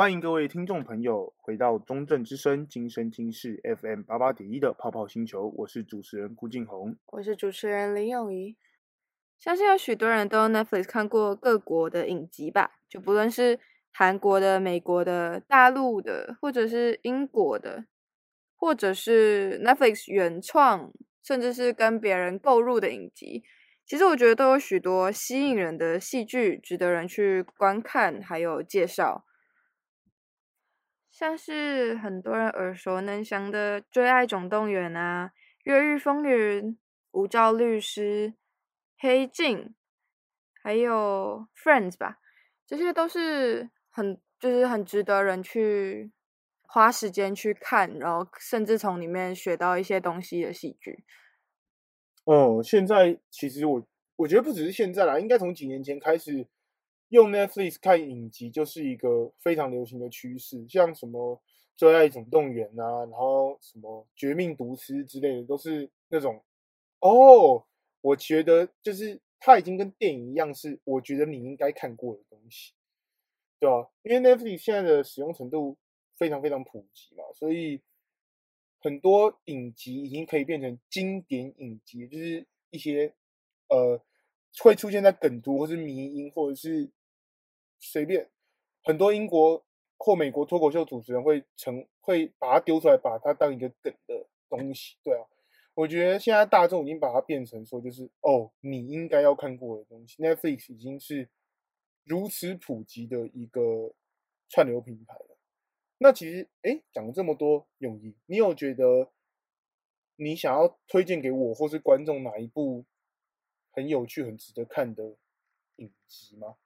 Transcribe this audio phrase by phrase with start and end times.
[0.00, 8.56] 欢迎各位听众朋友回到中正之声今生今世 FM 八八点一的泡泡星球，我是主持人顾静红，我是主持人林永仪。
[9.38, 13.60] 相信有许多人都 Netflix 看过各国的影集吧，就不论是
[13.92, 17.84] 韩国的、美国的、大陆的，或者是英国的，
[18.56, 20.90] 或者是 Netflix 原创，
[21.22, 23.44] 甚至是跟别人购入的影集。
[23.84, 29.26] 其实我觉得都有许多吸引人的戏剧，值得人去观看，还有介绍。
[31.20, 35.32] 像是很多人耳熟能详的《追爱总动员》啊，
[35.64, 36.64] 《越狱风云》、
[37.10, 38.28] 《无照律师》、
[38.96, 39.58] 《黑镜》，
[40.62, 42.20] 还有《Friends》吧，
[42.66, 46.10] 这些都是很就是很值得人去
[46.62, 51.04] 花时间去看，然后甚至从里面学到一些东西的戏剧。
[52.24, 56.48] 哦，现在其实我我觉得不只是现在啦，应该从几年前开始。
[57.10, 61.34] 用 Netflix 看影集就是一个非常流行的趋势，像什么
[61.76, 66.40] 《最爱总动员》啊，然后什么《绝命毒师》之类的，都是那种
[67.00, 67.66] 哦，
[68.00, 72.74] 我觉得就是它已经跟电影一样，是我觉得你应该看过的东西，
[73.58, 73.90] 对吧？
[74.02, 75.76] 因为 Netflix 现在的使用程度
[76.16, 77.80] 非常非常普及嘛，所以
[78.78, 83.12] 很多影集已经可以变成经典影集，就是一些
[83.68, 84.00] 呃
[84.62, 86.88] 会出现在梗图或是迷因或者是。
[87.80, 88.30] 随便，
[88.84, 89.64] 很多英国
[89.98, 94.96] 或美国脱口秀主持人会成会把它丢出来，把它当一个梗的东西。
[95.02, 95.26] 对啊，
[95.74, 100.22] 我觉得现在大众已经把它变成说，就是哦，你应该要看过的东西。
[100.22, 101.28] Netflix 已经是
[102.04, 103.94] 如此普及的一个
[104.48, 105.38] 串流平台了。
[105.98, 109.10] 那其实，哎，讲了这么多，泳衣，你有觉得
[110.16, 112.84] 你想要推荐给我或是观众哪一部
[113.72, 115.16] 很有趣、很值得看的
[115.76, 116.56] 影集吗？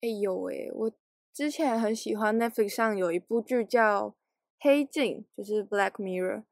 [0.00, 0.70] 哎呦喂！
[0.72, 0.92] 我
[1.34, 4.10] 之前很喜欢 Netflix 上有一部剧叫
[4.60, 6.44] 《黑镜》，就是 Black Mirror。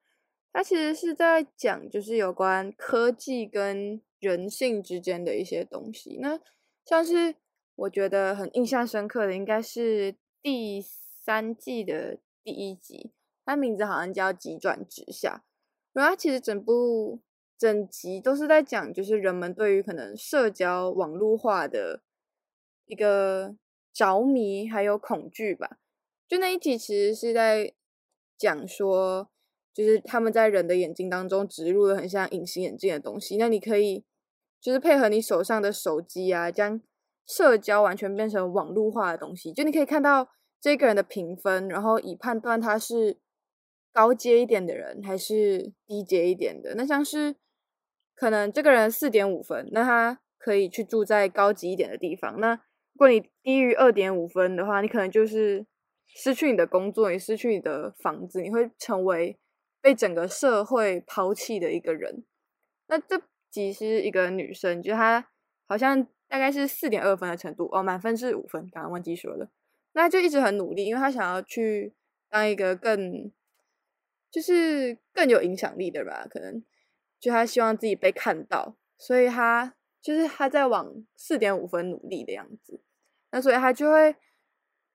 [0.52, 6.18] 它其实是在讲，就是有关科技跟人性之间的一些东西。
[6.20, 6.40] 那
[6.84, 7.36] 像是
[7.76, 13.12] 我觉得很印象深刻的，应该是第三季的第一集，
[13.44, 15.44] 它名字好像叫《急转直下》。
[15.92, 17.20] 然后它其实整部
[17.56, 22.00] 整集都是在讲，就是人们对于可能社交网络化的。
[22.86, 23.56] 一个
[23.92, 25.78] 着迷还有恐惧吧，
[26.28, 27.72] 就那一集其实是在
[28.38, 29.28] 讲说，
[29.74, 34.04] 就是他们在人的眼睛当中植入了很像隐形眼镜的东西，那你可以
[34.60, 36.80] 就是配合你手上的手机啊，将
[37.26, 40.28] 社交完全变成网络化的东西，就你可以看到
[40.60, 43.18] 这个人的评分，然后以判断他是
[43.92, 46.74] 高阶一点的人还是低阶一点的。
[46.76, 47.34] 那像是
[48.14, 52.60] 可能这个人四点五分，那他可以去住在高级一点的地方，那。
[52.96, 55.66] 如果你低于二点五分的话，你可能就是
[56.06, 59.38] 失去你的工作，你失去你的房子，你会成为
[59.82, 62.24] 被整个社会抛弃的一个人。
[62.86, 63.20] 那这
[63.50, 65.28] 集是一个女生，就她
[65.66, 69.50] 好像大概是四点二分的程度哦，满分是五分，刚刚忘记说了。
[69.92, 71.92] 那就一直很努力，因为她想要去
[72.30, 73.30] 当一个更
[74.30, 76.64] 就是更有影响力的吧，可能
[77.20, 82.80] 就她希望自己被看到，所以她就是她在往四点五分努力的样子。
[83.30, 84.16] 那所以他就会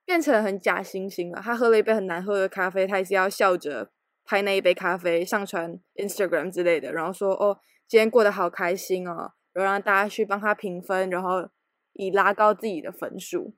[0.05, 1.41] 变成很假惺惺了。
[1.41, 3.91] 他喝了一杯很难喝的咖啡，他也是要笑着
[4.23, 11.49] 拍那一杯咖啡，上传 Instagram 之类的，然后说：“哦，今天过得好开心哦。”然后让大家去帮他评分，然后
[11.93, 13.53] 以拉高自己的分数。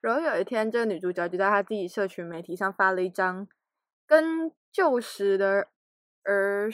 [0.00, 3.46] 然后有一天，这个女主角就在她自己社群媒体上发了一张
[4.06, 5.68] 跟旧时的
[6.24, 6.68] 儿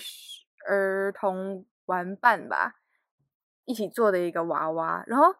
[0.66, 2.76] 儿童玩伴吧
[3.66, 5.37] 一起做的一个娃娃，然后。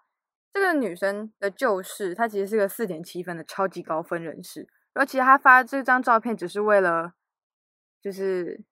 [0.53, 4.69] 这个女生的旧识，她其实是个四点七分的超级高分人士。
[4.92, 7.12] 然后其实她发这张照片只是为了，
[8.00, 8.64] 就是，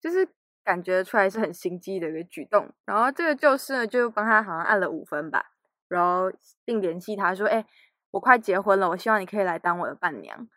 [0.00, 0.28] 就是
[0.64, 2.72] 感觉出来是很心机的一个举动。
[2.86, 5.52] 然后这个旧识呢，就帮她好像按了五分吧，
[5.88, 6.32] 然后
[6.64, 7.66] 并联系她说：“哎，
[8.12, 10.48] 我快结婚了，我希望你可以来当我的伴娘。”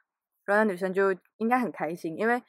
[0.46, 2.42] 然后那女生就应该很开心，因为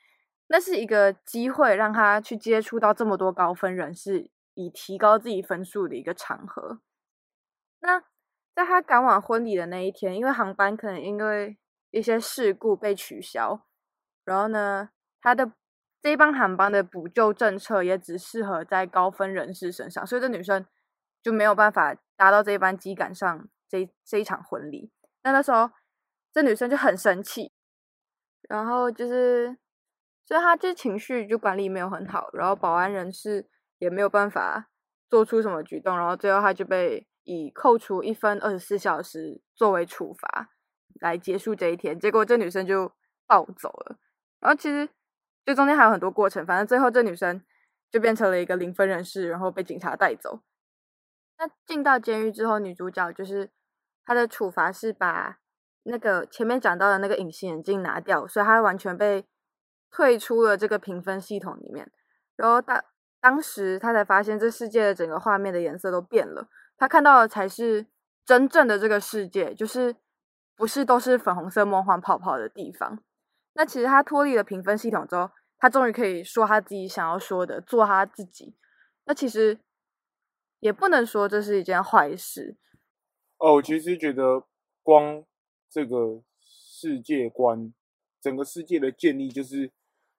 [0.48, 6.80] 那是一个机会，让她去接触到这么多高分人士，以提高自己分数的一个场合。
[7.86, 8.02] 那
[8.54, 11.56] 在他赶往婚礼的那一天，因为航班可能因为
[11.90, 13.62] 一些事故被取消，
[14.24, 14.90] 然后呢，
[15.20, 15.52] 他的
[16.02, 20.66] 这一班航班的补救政策也只适合在高分人士身上，所以这女生
[21.22, 24.90] 就没有办法搭到这一班机赶上这这一场婚礼。
[25.22, 25.70] 那那时候，
[26.32, 27.52] 这女生就很生气，
[28.48, 29.56] 然后就是，
[30.24, 33.48] 所以她就情绪就管理没有很好，然后保安人士
[33.78, 34.70] 也没有办法
[35.08, 37.06] 做出什么举动，然后最后她就被。
[37.26, 40.48] 以扣除一分二十四小时作为处罚，
[41.00, 42.00] 来结束这一天。
[42.00, 42.90] 结果这女生就
[43.26, 43.98] 暴走了，
[44.40, 44.88] 然后其实
[45.44, 47.42] 就中间还有很多过程，反正最后这女生
[47.90, 50.40] 就变成了一个零分人士，然后被警察带走。
[51.38, 53.50] 那进到监狱之后，女主角就是
[54.04, 55.38] 她的处罚是把
[55.82, 59.26] 那个前面讲到的那个隐形眼镜拿掉，所以她完全被
[59.90, 61.90] 退出了这个评分系统里面。
[62.36, 62.82] 然后当
[63.20, 67.86] 当时她才发现，这世界的整个画面的颜色都变了，他看到的才是
[68.24, 69.94] 真正的这个世界，就是
[70.54, 72.98] 不是都是粉红色梦幻泡泡的地方。
[73.54, 78.54] 那其实他脱离了评分系统之后，他终于可以说他自己想要说的，做他自己。
[79.04, 79.58] 那其实。
[80.60, 82.56] 也不能说这是一件坏事。
[83.36, 84.42] 哦，我其实觉得
[84.82, 85.22] 光
[85.70, 87.72] 这个世界观，
[88.22, 89.70] 整个世界的建立，就是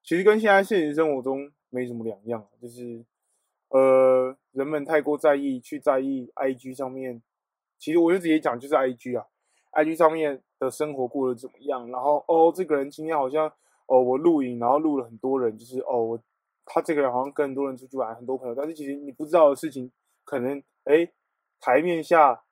[0.04, 2.48] 其实跟现在现实生活中没什么两样。
[2.62, 3.04] 就是
[3.70, 7.22] 呃，人们太过在意，去在意 IG 上面，
[7.78, 9.28] 其实我就直接讲，就是 IG 啊
[9.74, 11.90] ，IG 上面的生活过得怎么样。
[11.92, 13.52] 然后哦，这个人今天好像
[13.88, 16.24] 哦，我录影，然后录了很多人，就是哦，我
[16.66, 19.92] 他这个人好像跟很多人出去玩，很多朋友，但是其实你不知道的事情。
[20.24, 21.10] 可能哎，
[21.62, 22.44] 台面下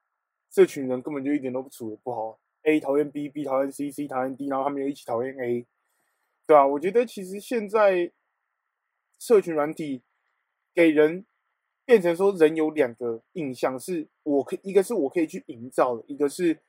[0.50, 2.40] 这群人根本就一点都不处的不好。
[2.64, 5.68] A 讨厌 B，B 讨厌 C，C 讨厌 D，然后他们又一起讨厌 A，
[6.48, 6.66] 对吧？
[6.66, 8.10] 我觉得其实现在
[9.20, 10.04] 社群软体
[10.76, 11.26] 给人
[11.86, 16.60] 变成说人有两个印象，是我可一个是我可以去营造的，一个是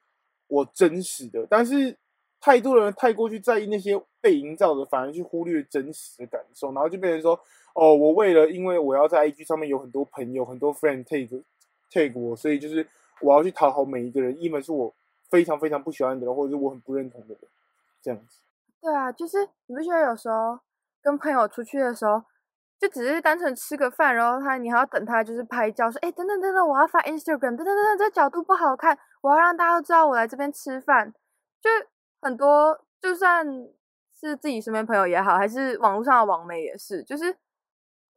[0.46, 1.46] 我真实的。
[1.50, 1.94] 但是
[2.40, 7.38] 太多人太过去在意那些被营造的，反而去忽略真实的感受，然后就变成说。
[7.78, 11.44] 哦，我为了因为我要在 IG 上面有很多朋友，很多 friend take
[11.90, 12.88] take 我，所以就是
[13.20, 14.90] 我要去讨好每一个人，一门是我
[15.28, 17.38] 非常非常不喜欢的人，或者是我很不认同的人，
[18.00, 18.38] 这样子。
[18.80, 20.58] 对啊，就是你不觉得有时候
[21.02, 22.24] 跟朋友出去的时候，
[22.78, 31.12] 就只是单纯吃个饭，然后他你还要等他就是拍照，说哎等等等等，我要发 Instagram，等等等等，这角度不好看，我要让大家都知道我来这边吃饭。
[31.60, 31.70] 就
[32.20, 33.46] 很多，就算
[34.14, 37.36] 是自己身边朋友也好，还是网络上的网媒也是，就是。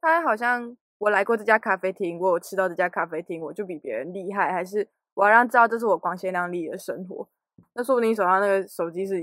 [0.02, 7.28] 他好像我来过这家咖啡厅，我有吃到这家咖啡厅，我就比别人厉害，还是我要让知道这是我光鲜亮丽的生活？
[7.74, 9.16] 那说不定手上那个手机是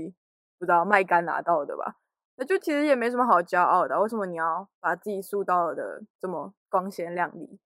[0.59, 1.95] 不知道卖干拿到的吧？
[2.37, 3.99] 那就其实也没什么好骄傲的。
[3.99, 7.59] 为什么你要把自己塑造的这么光鲜亮丽？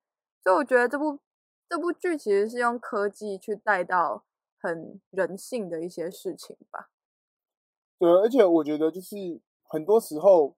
[0.44, 1.20] 所以我觉得这部
[1.70, 4.24] 这部剧其实是用科技去带到
[4.60, 6.90] 很人性的一些事情吧。
[8.00, 9.16] 对，而且我觉得就是
[9.64, 10.56] 很多时候。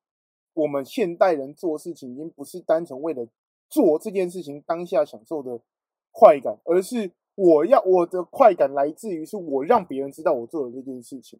[0.56, 3.28] 我们现代人做事情已经不是单纯为了
[3.72, 5.60] 做这件事情当下享受的
[6.12, 11.40] 快感，而是我要我的快感来自于是我让别人知道我做了这件事情。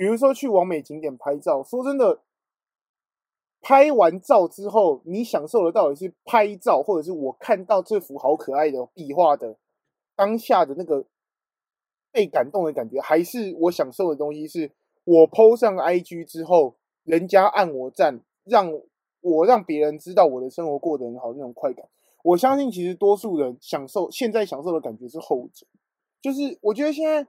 [0.00, 2.22] 比如说去完美景点拍照，说真的，
[3.60, 9.58] 拍完照之后，你享受的到底是拍照，或者是我看到这幅好可爱的壁画的
[10.16, 11.04] 当下的那个
[12.10, 14.70] 被感动的感觉，还是我享受的东西是
[15.04, 18.22] 我 PO 上 IG 之后，人家按我赞。
[18.44, 18.72] 让
[19.20, 21.86] 我让别人知道我的生活过得很好那种快感，
[22.24, 25.66] 我相信其实多数人享受现在享受的感觉是后者，
[26.22, 27.28] 就是我觉得现在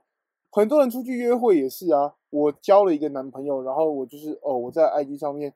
[0.50, 5.54] 很多人出去约会也是啊，我交了一个男朋友，然后我就是哦我在 IG 上面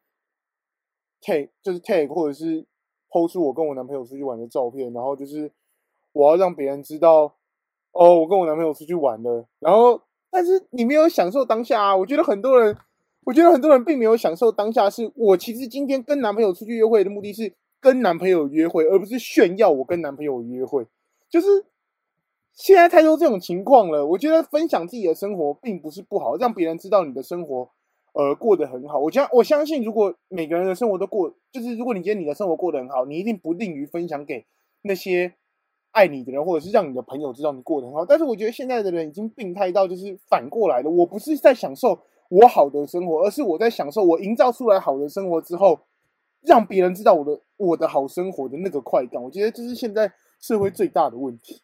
[1.21, 2.65] take 就是 take 或者是
[3.11, 5.51] post 出我跟我男朋友出去玩的照片，然后就是
[6.13, 7.35] 我要让别人知道
[7.93, 12.77] 哦我跟我男朋友出去玩了，然后但是你没有享受当下啊，我觉得很多人。
[13.25, 20.87] 我觉得很多人并没有享受当下，是我其实今天跟男朋友出去约会的目的是跟男朋友约会，而不是炫耀我跟男朋友约会。
[21.29, 21.49] 就是
[22.57, 24.05] 现在太多这种情况了。
[24.05, 27.71] 我觉得分享自己的生活并不是不好，让别人知道你的生活
[28.15, 28.99] 呃过得很好。
[28.99, 34.47] 我相我相信，如果每个人的生活都过，就是如果你觉得你的生活过得很好，你一定不吝于分享给
[34.83, 35.35] 那些
[35.93, 38.05] 爱你的人，或者是让你的朋友知道你过得很好。
[38.07, 42.01] 但是我觉得现在的人已经病态到就是反过来了，我不是在享受。
[42.29, 45.79] 我好的生活，而是我在享受我营造出来好的生活之后，
[46.41, 49.23] 让别人知道我的我的好生活的那个快感。
[49.23, 51.63] 我觉得这是现在社会最大的问题。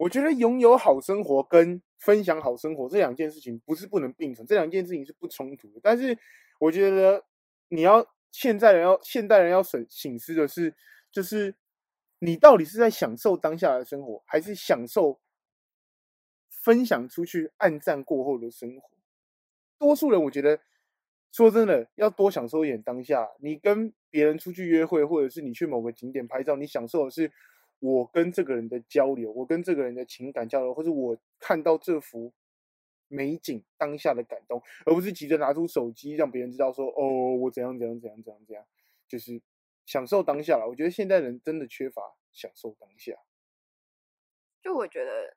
[0.00, 5.80] 我觉得拥有好生活跟分享好生活这两件事情不是不能并存，这两件事情是不冲突的。
[5.82, 6.18] 但是
[6.58, 7.22] 我觉得
[7.68, 10.74] 你要现在人要现代人要省省思的是，
[11.12, 11.54] 就是
[12.18, 15.20] 你到底是在享受当下的生活，还是享受
[16.48, 18.88] 分享出去暗战过后的生活？
[19.78, 20.60] 多数人，我觉得
[21.30, 23.28] 说真的，要多享受一点当下。
[23.38, 27.30] 你跟别人出去约会，或者是你去某个景点拍照，你享受的是
[27.80, 32.32] 我跟这个人的交流，我跟这个人的情感交流，或者我看到这幅
[33.08, 38.64] 美景当下的感动，而不是急着拿出手机让别人知道说哦，我怎样怎样怎样怎样怎样，
[39.08, 39.42] 就是
[39.84, 40.68] 享受当下了。
[40.68, 43.12] 我觉得现代人真的缺乏享受当下。
[44.62, 45.36] 就我觉得，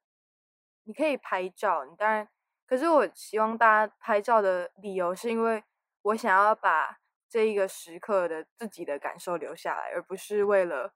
[0.84, 2.28] 你可以拍照，你当然。
[2.66, 5.64] 可是我希望大家拍照的理由是因为
[6.02, 10.94] 我想要把这一个时刻的自己的感受留下来，而不是为了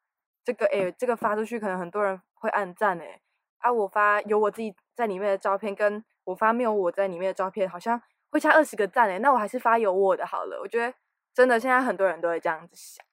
[0.48, 3.22] 这个诶，这个发出去可能很多人会按赞诶，
[3.58, 10.58] 啊，我发有我自己在里面的照片，跟我发没有我在里面的照片，好像会差二十个赞诶，那我还是发有我的好了。
[10.62, 10.94] 我觉得
[11.34, 13.06] 真的现在很多人都会这样子想。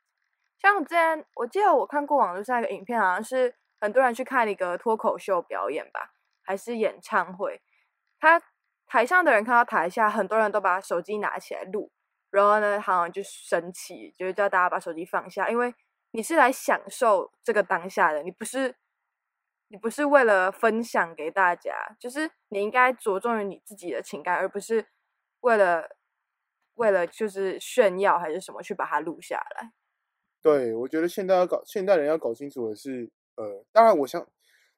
[0.58, 6.12] 像之前我记得我看过网络上一个影片，好像是很多人去看一个脱口秀表演吧，
[6.44, 7.60] 还是演唱会，
[8.20, 8.40] 他
[8.86, 11.90] 台上的人看到台下很多人都把手机拿起来录。
[12.30, 15.74] 然后呢，好像就生气，就是叫大家把手机放下，因为
[16.14, 18.76] 你是来享受这个当下的，你不是，
[19.66, 24.86] 你不是为了分享给大家，就是你应该着重于你自己的情感，而不是
[25.40, 25.96] 为了
[26.74, 29.72] 为了就是炫耀还是什么去把它录下来。
[30.40, 34.24] 对，我觉得现在要搞，现代人要搞清楚的是，呃，当然，我想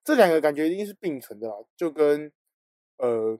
[0.02, 2.33] 这两个感觉一定是并存的啦，就跟
[2.97, 3.38] 呃。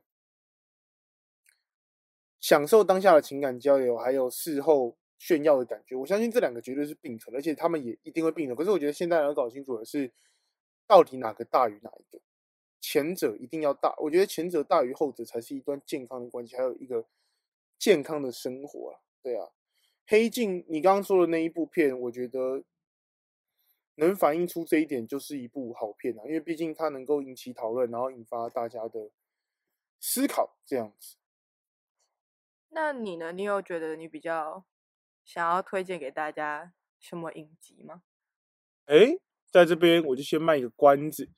[2.39, 8.57] 享受当下的情感交流，还有事后炫耀的感觉，我相信这两个绝对是并存，而且他们也一定会并存。
[8.57, 10.13] 可是我觉得现在要搞清楚的是，
[10.87, 12.21] 到底哪个大于哪一个？
[12.79, 17.05] 前者一定要大，我觉得前者大于后者才是一段健康的关系，还有一个
[17.79, 19.01] 健康的生活啊。
[19.23, 19.51] 对啊，
[20.07, 22.63] 黑镜，你刚刚说的那一部片，我觉得
[23.97, 29.11] 能反映出这一点，就是一部好片啊，因为毕竟它能够引起讨论，然后引发大家的
[29.99, 31.17] 思考，这样子。
[32.69, 33.33] 那你呢？
[33.33, 34.65] 你有觉得你比较
[35.27, 38.03] 想要推荐给大家什么影集吗？
[38.87, 39.19] 哎，
[39.51, 41.29] 在这边我就先卖一个关子，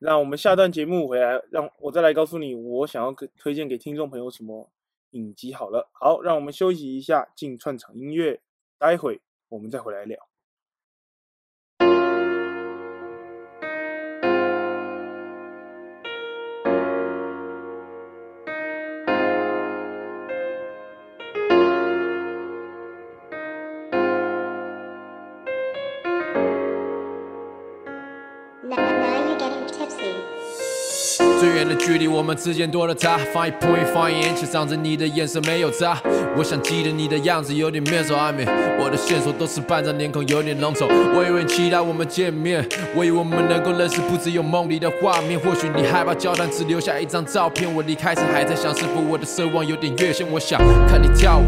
[0.00, 4.72] 让我们下段节目回来，让我再来告诉你我想要推荐给听众朋友什么
[5.10, 5.52] 影集。
[5.52, 8.40] 好了，好，让我们休息一下，进串场音乐，
[8.78, 9.20] 待会
[9.50, 10.28] 我们再回来聊。
[31.58, 33.18] 远的距离，我们之间多了他。
[33.34, 36.00] 放一 point，放一眼，却仗着你的眼神没有差。
[36.36, 38.46] 我想记得你的样子，有点面熟暧昧。
[38.78, 40.86] 我的线索都是半张脸孔，有点浓稠。
[40.86, 45.38] 我有点期待我们见面，我以为我们能够认识，不只有梦里的画面。
[45.40, 47.72] 或许你害怕交谈，只留下一张照片。
[47.74, 50.24] 我离开时还在想，是否我的奢望有点越线。
[50.30, 51.44] 我想看你跳舞，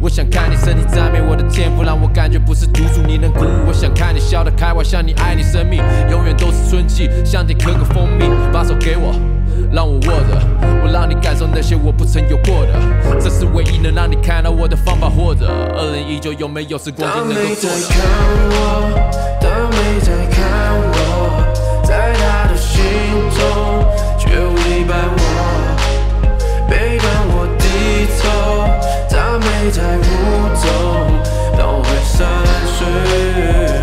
[0.00, 3.66] 我想看你身体赞美我的天赋，让我感觉不是独属你能鼓舞。
[3.66, 9.12] 我想看你笑得开怀，像你爱你生命，永远都是春季，像甜可可蜂蜜，把手给我。
[9.72, 10.40] 让我握着，
[10.82, 15.08] 我让你感受那些我不曾有过的，这是唯一能让你看到我的方法。
[15.08, 17.76] 或者，二零一九有没有时光机能够做的？
[17.80, 18.00] 他没在看
[18.50, 18.54] 我，
[19.40, 20.40] 他没在看
[20.92, 20.94] 我，
[21.82, 22.82] 在他的心
[23.36, 23.38] 中
[24.18, 25.22] 却违背我，
[26.68, 27.64] 每当我低
[28.20, 28.24] 头，
[29.10, 30.00] 他没在舞
[30.62, 30.64] 动，
[31.58, 32.18] 当我会散
[32.78, 33.79] 睡。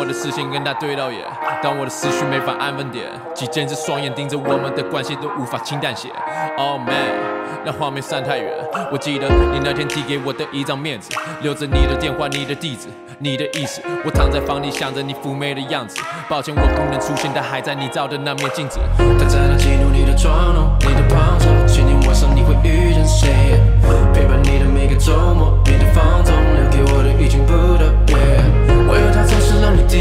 [0.00, 1.20] 我的视线跟他对到眼，
[1.62, 3.04] 当我的思绪没法安分点，
[3.34, 6.08] 几千只双眼盯着我们的关系都无法轻淡些。
[6.56, 6.96] Oh man，
[7.66, 8.50] 那画面散太远。
[8.90, 11.10] 我记得你那天递给我的一张面子，
[11.42, 12.88] 留着你的电话、你的地址、
[13.18, 13.82] 你的意思。
[14.02, 16.00] 我躺在房里想着你妩媚的样子。
[16.30, 18.80] 抱歉我不能出现，但还在你照的那面镜子。
[18.96, 23.28] 他在那记录你的妆容、你的胖瘦，今天晚上你会遇见谁？
[24.14, 28.69] 陪伴你的每个周末，你的放纵留给我的已经不多。
[28.90, 29.99] 我有他总是让你低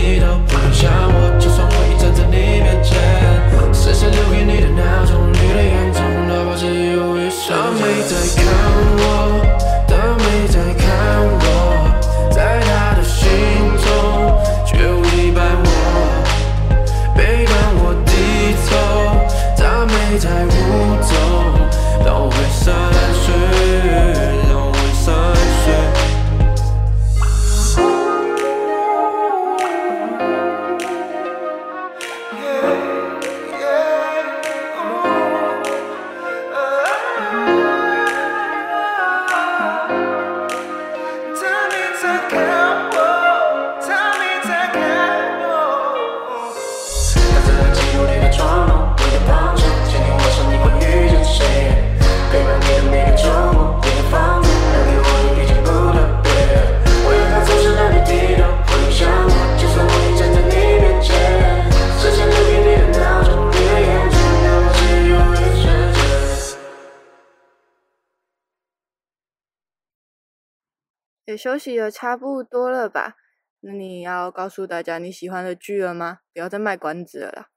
[71.30, 73.16] 也休息的差不多了吧？
[73.60, 76.22] 那你要告诉大家你喜欢的剧了吗？
[76.34, 77.52] 不要再卖关子了啦。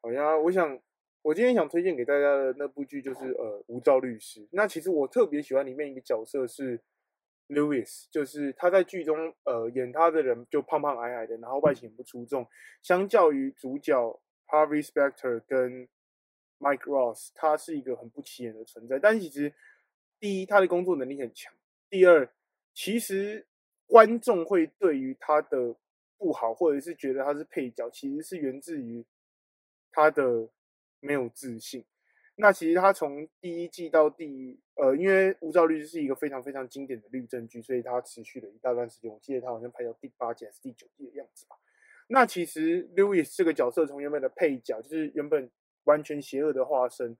[0.00, 0.80] 好呀，我想
[1.20, 4.40] 我今天想推荐给大家的那部剧就是呃《无照律师》。
[4.52, 6.80] 那其实我特别喜欢里面一个角色是
[7.48, 12.48] Lewis，就是他在剧中呃演他的人就胖胖矮矮的，然后外形不出众。
[12.82, 15.86] 相较于主角 Harvey Specter 跟
[16.58, 18.98] Mike Ross，他是一个很不起眼的存在。
[18.98, 19.52] 但其实
[20.18, 21.52] 第一，他的工作能力很强；
[21.90, 22.26] 第二，
[22.76, 23.46] 其实
[23.86, 25.74] 观众会对于他的
[26.18, 29.02] 不好，或者是觉得他是配角，其实是源自于
[29.90, 30.50] 他的
[31.00, 31.86] 没有自信。
[32.34, 39.10] 那其实他从第一季到第呃，因为《无照律师》是一个非常非常经典的律政剧，所以他持续了一大段时间。
[39.10, 41.56] 我记得他好像拍到第八季还是第九季的样子吧。
[42.08, 45.50] 那其实 Louis 这个角色从原本的配角，就是原本
[45.84, 47.16] 完全邪恶的化身，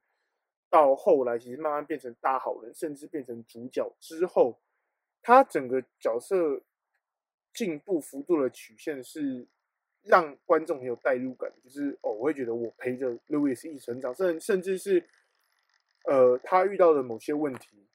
[0.68, 4.60] 到后来其实慢慢变成大好人，甚至变成主角之后，
[5.26, 6.62] 他整个角色
[7.52, 9.44] 进步幅度的曲线是
[10.04, 15.04] 让观众很有代入感，就是哦，我会觉得我陪着 Louis 一起成长，甚甚至是
[16.04, 17.88] 呃，他遇到的某些问题，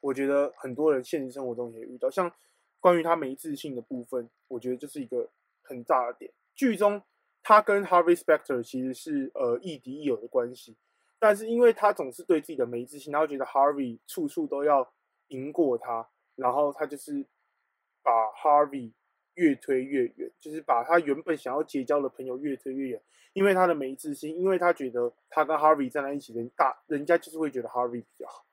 [0.00, 2.32] 我觉得很多人现实生活中也遇到，像
[2.80, 5.28] 关于他没自信的部分，我觉得就是一个
[5.60, 6.32] 很大的点。
[6.54, 7.02] 剧中
[7.42, 10.74] 他跟 Harvey Specter 其实是呃亦敌亦友的关系，
[11.18, 14.90] 但是因为他总是对自己的没自信，然后觉得 Harvey 处处都要
[15.30, 17.26] 赢过他，然后他就是
[18.02, 18.92] 把 Harvey
[19.34, 28.44] 越推越远，就是把他原本想要结交的朋友越推越远，因为他的没自信，因为他觉得他跟 Harvey 站在一起，人大人家就是会觉得 Harvey 比较好。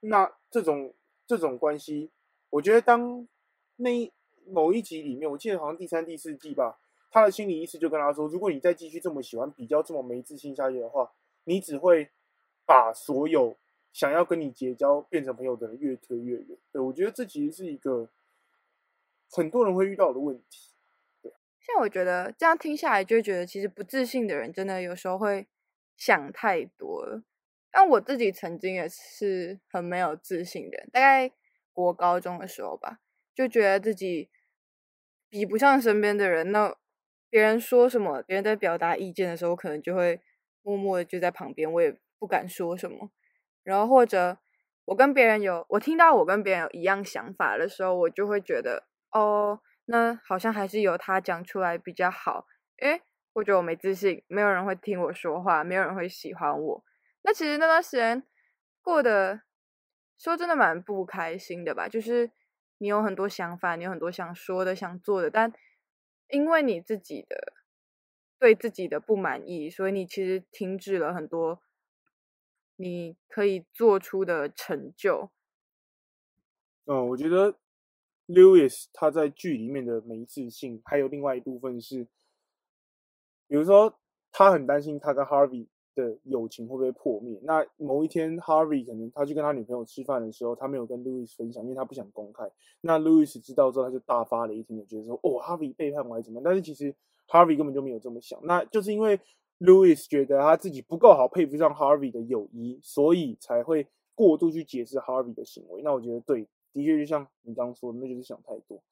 [0.00, 0.94] 那这种
[1.26, 2.10] 这种关系，
[2.50, 3.26] 我觉得当
[3.76, 4.12] 那一
[4.46, 6.78] 某一集里面，我记得好像第三、第四季吧，
[7.10, 11.12] 他的心理医师就跟他说，如果你再继续这么喜欢比较这么没自信下去的话，
[11.44, 12.10] 你只会
[12.64, 13.56] 把所有。
[13.92, 18.08] 想要跟你结交、变成朋友的人越推越远，对，我觉得这其实是一个
[19.30, 20.72] 很多人会遇到的问题。
[21.20, 21.30] 对，
[21.60, 25.46] 像我觉得这样听下来，就觉得其实不自信的人真的有时候会
[25.96, 27.22] 想太多了。
[27.70, 31.30] 但我自己曾经也是很没有自信的人，大概
[31.72, 33.00] 国高中的时候吧，
[33.34, 34.30] 就觉得自己
[35.28, 36.50] 比不上身边的人。
[36.52, 36.76] 那
[37.30, 40.20] 别人说什么，别人在表达意见的时候，我可能就会
[40.62, 43.10] 默默的就在旁边，我也不敢说什么。
[43.62, 44.38] 然后或者
[44.86, 52.46] 我跟别人有，我听到我跟别人有一样想法的时候，我就会觉得，哦，那好像还是由他讲出来比较好。
[52.78, 53.00] 诶，
[53.34, 56.84] 我觉得我没自信，没有人会听我说话，没有人会喜欢我。
[57.22, 58.24] 那其实那段时间
[58.82, 59.42] 过得，
[60.18, 61.88] 说真的蛮不开心的吧。
[61.88, 62.30] 就是
[62.78, 65.52] 你有很多想法，你有很多想说的、想做的，但
[66.28, 67.52] 因为你自己的
[68.40, 71.62] 对自己的不满意，所以你其实停止了很多。
[72.82, 75.30] 你可以做出的成就，
[76.86, 77.54] 嗯，我觉得
[78.26, 82.02] Lewis 他在剧里面的没自信，还有另外一部分是，
[83.46, 83.96] 比如说
[84.32, 87.38] 他很担心他跟 Harvey 的友情会不会破灭。
[87.44, 92.50] 那某一天 Harvey 可能他去跟他女朋友吃饭的时候，他没有跟 Lewis 分享，因为他不想公开。
[92.80, 96.92] 那 Lewis 知道之后，他就大发雷霆的觉得说：“哦，Harvey 背叛我还怎么样？”但是其实
[97.28, 99.20] Harvey 根本就没有这么想，那就是因为。
[99.62, 105.82] Louis 觉得他自己不够好，配不上 Harvey 的友谊，所以才会过度去解释 Harvey 的行为。
[105.82, 108.82] 那我觉得对，的确就像你刚刚说的，那就是想太多。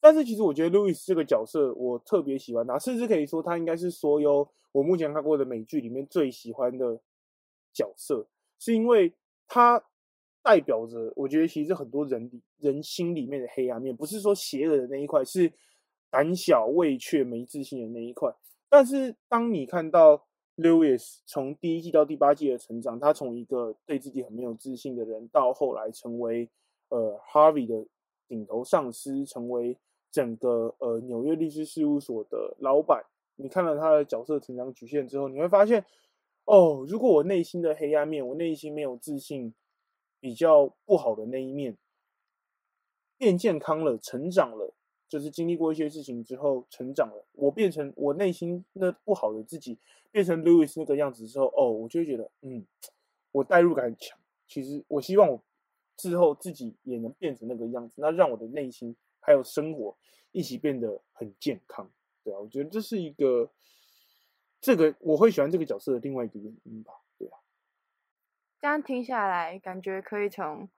[0.00, 7.00] 但是其实我觉得 Louis 这个角色，我特别喜欢他，甚至可以说他应该是所有我目前看过的美剧里面最喜欢的
[7.72, 8.26] 角色，
[8.58, 9.12] 是因为
[9.48, 9.82] 他
[10.42, 15.50] 代表着我觉得其实很多人人心里面的黑暗面，不是说邪恶的那一块，是
[16.10, 18.30] 胆小畏怯、没自信的那一块。
[18.76, 26.50] 但是，当你看到 Lewis 从第一季到第八季的成长，他从一个对自己很没有自信的人，到后来成为
[26.88, 27.86] 呃 Harvey 的
[28.26, 29.78] 顶头上司，成为
[30.10, 33.04] 整个呃纽约律师事务所的老板。
[33.36, 35.84] 你看了他的角色成长曲线之后，你会发现，
[36.44, 39.54] 哦，如果我内心的黑暗面，我内心没有自信，
[40.18, 41.76] 比较不好的那一面，
[43.16, 44.74] 变健康了，成长了。
[45.14, 49.78] 就是经历过一些事情之后成长了，我变成我内心那不好的自己，
[50.10, 52.66] 变成 Lewis 那个样子之后，哦，我就会觉得，嗯，
[53.30, 54.18] 我代入感很强。
[54.48, 55.40] 其实我希望我
[55.96, 59.96] 之后自己也能变成那个样子，那让我的内心还有生活
[60.32, 61.88] 一起变得很健康。
[62.24, 63.48] 对啊，我觉得这是一个
[64.60, 66.92] 这个我会喜欢这个角色的另外一个原因吧。
[67.16, 67.38] 对啊，
[68.60, 70.68] 这样听下来，感觉可以从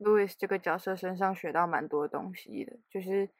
[0.00, 3.30] Louis 这个角色身上学到蛮多东西的，就是。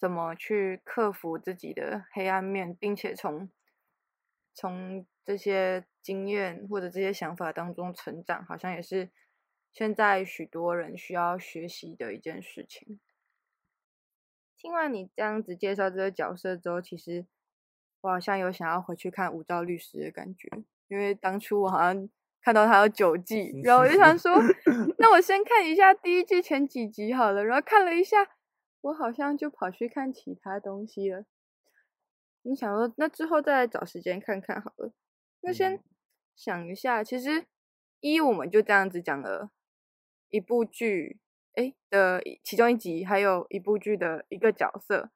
[0.00, 3.50] 怎么去克服自己的黑暗面，并且从
[4.54, 9.10] 从这些经验或者这些想法当中成长，好像也是
[9.72, 12.98] 现在许多人需要学习的一件事情。
[14.56, 17.26] 听完你这样子介绍这个角色之后，其实
[18.00, 20.48] 我好像有想要回去看《武照律师》的感觉，
[20.88, 22.08] 因为当初我好像
[22.42, 24.32] 看到他有九季， 然后我就想说，
[24.98, 27.44] 那我先看一下第一季前几集好了。
[27.44, 28.18] 然后看了一下，
[28.80, 31.24] 我好像就跑去看其他东西了。
[32.42, 34.92] 你想说，那之后再来找时间看看好了。
[35.40, 35.82] 那先
[36.34, 37.46] 想一下，其实
[38.00, 39.50] 一我们就这样子讲了
[40.28, 41.18] 一部剧，
[41.54, 45.10] 哎的其中一集，还有一部剧的一个角色。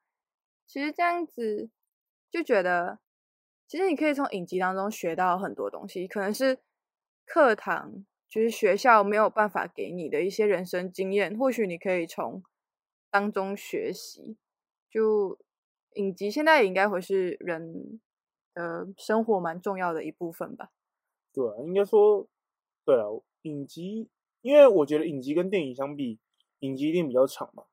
[0.65, 1.69] 其实这样子。
[2.31, 2.99] 就觉得，
[3.65, 6.59] 其实你可以从影集当中学到很多东西，可能是
[7.23, 12.43] 课堂就是学校没有办法给你的一些人生经验，或许你可以从
[13.15, 14.35] 当中学习。
[14.89, 15.39] 就
[15.93, 18.01] 影集现在也应该会是人
[18.53, 20.71] 的生活蛮重要的一部分吧？
[21.31, 22.27] 对啊，应该说，
[22.83, 23.05] 对啊，
[23.43, 24.09] 影集，
[24.41, 26.19] 因为我觉得影集跟电影相比，
[26.59, 27.63] 影集一定比较长嘛，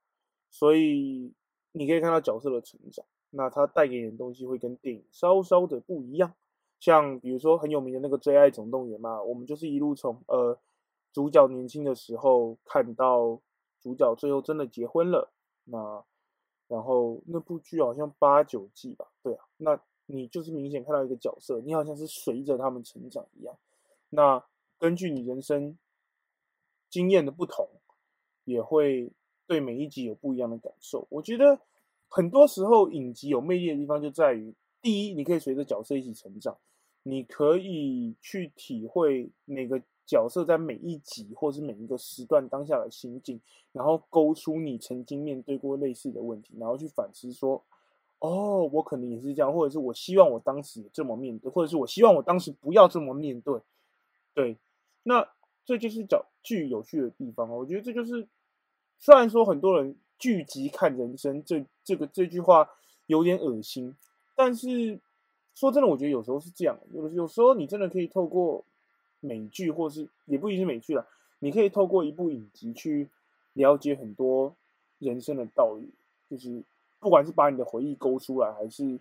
[0.48, 1.32] 所以
[1.72, 3.04] 你可以看到角色的成长。
[3.30, 6.32] 那它带给你的东西会跟电影稍稍的不一样，
[6.78, 10.56] 像比如说很有名的那个《最爱总动员》嘛，我们就是一路从呃
[11.12, 13.40] 主角年轻的时候看到
[13.82, 15.32] 主角最后真的结婚了，
[15.64, 16.04] 那
[16.68, 23.54] 然后那部剧好像八九季吧，对啊，那你就是明显看到一个角色，你好像是随着他们成长一样，
[24.10, 24.42] 那
[24.78, 25.76] 根据你人生
[26.88, 27.68] 经验的不同，
[28.44, 29.12] 也会
[29.46, 31.60] 对每一集有不一样的感受，我觉得。
[32.14, 36.58] 很多时候，影集有魅力的地方就在于：第一，你可以随着角色一起成长，
[37.04, 43.40] 你可以去体会每个角色在每一集或是每一个时段当下的心境，
[43.72, 47.62] 然后勾出你曾经面对过类似的问题，然后去反思说：
[48.18, 53.60] 哦，我可能也是这样，或者是我希望我当时这么面对，或者是我希望我当时不要这么面对。
[54.34, 54.56] 对，
[55.02, 55.28] 那
[55.64, 57.50] 这就是角剧有趣的地方。
[57.50, 58.26] 我觉得这就是，
[58.98, 59.96] 虽然说很多人。
[60.18, 62.70] 剧集看人生，这这个这句话
[63.08, 63.92] 有点恶心，
[64.36, 65.00] 但是
[65.52, 66.78] 说真的，我觉得有时候是这样。
[66.92, 68.64] 有有时候你真的可以透过
[69.22, 71.06] 美剧，或是也不一定是美剧啦，
[71.38, 73.08] 你可以透过一部影集去
[73.54, 74.54] 了解很多
[74.98, 75.88] 人生的道理，
[76.28, 76.62] 就是
[77.00, 78.98] 不管是把你的回忆勾出来，还是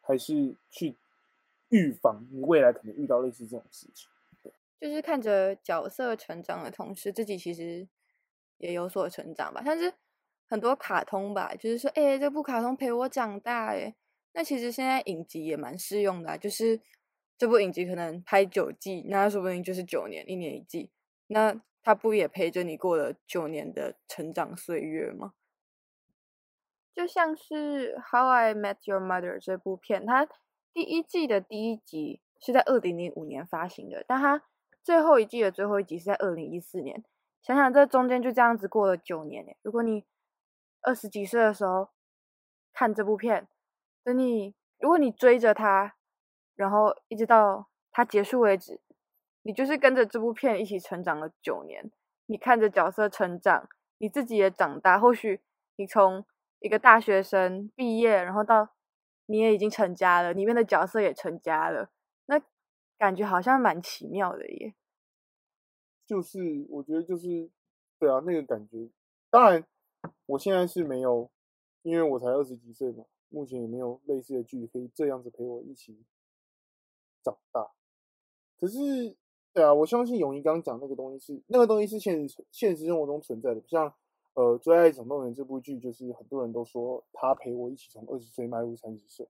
[0.00, 0.96] 还是去
[1.68, 4.08] 预防你未来可能遇到类似这种事情。
[4.80, 7.86] 就是看着角色成长的同时，自己其实
[8.58, 9.94] 也有所成长吧，像是。
[10.52, 13.94] 很多卡通吧，就是说，哎、欸，这部卡通陪我长大，哎，
[14.32, 16.80] 那其实现在影集也蛮适用的，就是
[17.40, 20.90] 这部影集可能拍九季，那说不定就是九年，一年一季，
[21.28, 25.32] 那它不也陪着你过了九年的成长岁月吗？
[26.92, 30.28] 就像是《How I Met Your Mother》这部片，它
[30.74, 34.42] 第一季的第一集是在二零零五年发行的，但它
[34.82, 37.02] 最后一季的最后一集是在二零一四年，
[37.40, 40.04] 想想这中间就这样子过了九年，哎，如果你
[40.82, 41.88] 二十几岁的时候
[42.74, 43.48] 看这部片，
[44.04, 45.96] 等你如果你追着他，
[46.60, 48.78] 然后一直到它结束为止，
[49.40, 51.90] 你就是跟着这部片一起成长了九年。
[52.26, 54.98] 你看着角色成长，你自己也长大。
[54.98, 55.40] 或许
[55.76, 56.26] 你从
[56.58, 58.68] 一个大学生毕业，然后到
[59.24, 61.90] 你也已经成家了，里面的角色也成家了，
[62.26, 62.38] 那
[62.98, 64.74] 感觉好像蛮奇妙的耶。
[66.06, 67.48] 就是我觉得就是
[67.98, 68.90] 对啊，那个感觉，
[69.30, 69.64] 当然。
[70.24, 71.30] 我现在是没有，
[71.82, 76.02] 因为我才二十几岁嘛，目前也没有类似的剧可以这样子陪我一起
[77.22, 77.70] 长大。
[78.58, 79.16] 可是，
[79.52, 83.92] 对啊，我相信永怡刚刚讲那个东西是那个东西是现实现实生活中存在的，像
[84.34, 89.28] 呃《最爱总动员》这部剧，就是很多人都说他陪我一起从二十岁迈入三十岁，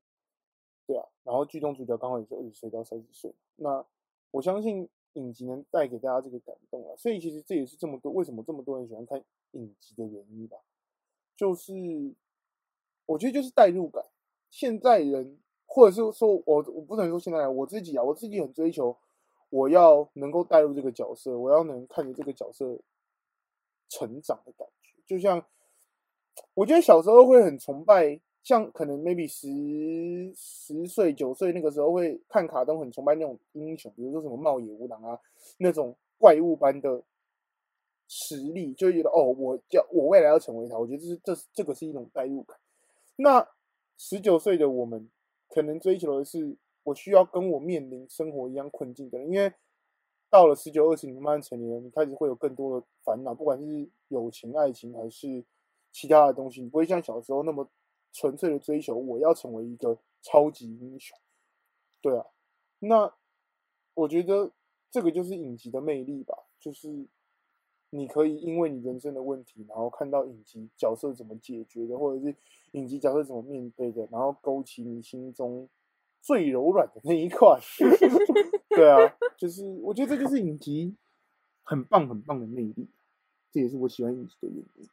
[0.87, 3.85] 对啊，然后剧中主角刚好也是二十岁到三十岁，那
[4.31, 9.25] 我相信影集能带给大家这个感动啊，所以其实这也是这么多为什么这么多人喜欢看。
[9.55, 10.59] 影集的原因吧，
[11.37, 11.73] 就是
[13.05, 14.07] 我觉得就是代入感。
[14.49, 15.41] 现在人，
[15.73, 18.97] 或者是说我我不能说现在，我自己啊，我自己很追求，
[19.51, 22.77] 我要能够带入这个角色，我要能看着这个角色
[23.89, 24.93] 成长的感觉。
[25.07, 25.45] 就像
[26.55, 35.19] 我觉得小时候会很崇拜，像可能 maybe 十十岁九岁那个时候会看卡通，很崇拜那种英雄，比如说什么茂野无郎啊，
[35.59, 37.03] 那种怪物般的。
[38.13, 42.59] 实力就觉得哦，我叫我未来要成为他，我觉得这是这这个是一种代入感。
[43.15, 43.49] 那
[43.97, 45.09] 十九岁的我们
[45.51, 49.53] 可能追求的是，我需要跟我面临生活一样困境的人，因为
[50.31, 55.45] 到了十九二十，你慢慢成年，你开始会有更多的烦恼，不管是友情、爱情还是
[55.93, 57.69] 其他的东西，你不会像小时候那么
[58.13, 61.19] 纯粹的追求我要成为一个超级英雄。
[62.01, 62.25] 对啊，
[62.79, 63.13] 那
[63.95, 64.53] 我觉得
[64.91, 67.07] 这个就是影集的魅力吧，就是。
[67.91, 72.35] 你可以因为你人生的问题，然后看到影集角色怎么解决的，或者是
[72.73, 75.69] 影集角色怎么面对的，然后勾起你心中
[76.21, 77.59] 最柔软的那一块。
[78.71, 80.97] 对啊，就是我觉得这就是影集
[81.65, 82.89] 很棒很棒的魅力，
[83.51, 84.89] 这也是我喜欢影集的原因。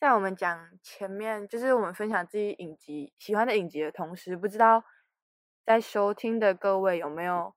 [0.00, 4.82] 在我们讲前面，就是我们分享自己影集喜欢的影集的同时，不知道
[5.64, 7.54] 在收听的各位有没有，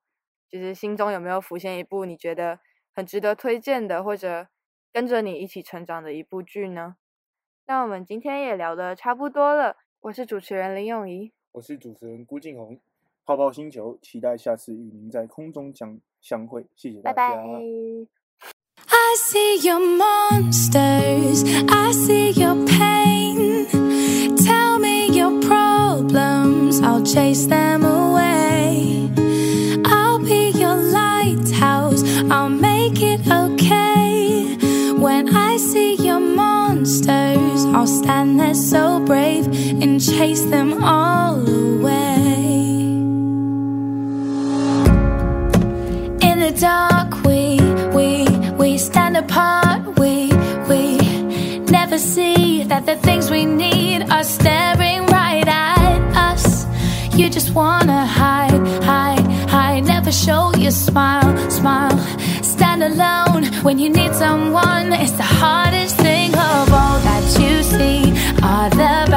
[0.49, 2.60] 就是心中有没有浮现一部你觉得
[2.93, 4.47] 很值得推荐的，或者
[4.91, 6.95] 跟着你一起成长的一部剧呢？
[7.65, 12.79] 那我们今天也聊得差不多了，我是主持人林永怡，我是主持人辜敬宏，
[13.25, 17.29] 泡泡星球，期待下次与您在空中相相会，谢谢大家。
[17.29, 17.43] 拜拜。
[18.86, 23.65] I see your monsters, I see your pain.
[24.36, 29.10] Tell me your problems, I'll chase them away.
[29.86, 32.49] I'll be your lighthouse, I'll
[37.75, 39.47] I'll stand there so brave
[39.81, 42.43] and chase them all away.
[46.29, 47.59] In the dark, we,
[47.97, 48.33] we
[48.63, 50.31] we stand apart, we,
[50.69, 50.97] we
[51.77, 56.65] never see that the things we need are staring right at us.
[57.17, 61.99] You just wanna hide, hide, hide, never show your smile, smile.
[62.83, 68.11] Alone when you need someone, it's the hardest thing of all that you see.
[68.43, 69.12] Are the